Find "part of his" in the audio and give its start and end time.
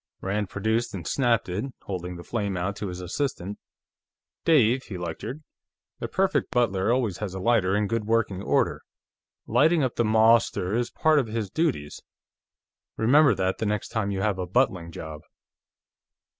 10.89-11.51